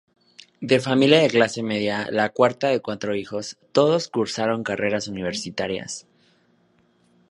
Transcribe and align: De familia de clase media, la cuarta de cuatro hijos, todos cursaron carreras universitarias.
De 0.69 0.77
familia 0.79 1.19
de 1.19 1.29
clase 1.29 1.61
media, 1.61 2.07
la 2.09 2.29
cuarta 2.29 2.69
de 2.69 2.79
cuatro 2.81 3.13
hijos, 3.15 3.59
todos 3.71 4.07
cursaron 4.07 4.63
carreras 4.63 5.07
universitarias. 5.07 6.07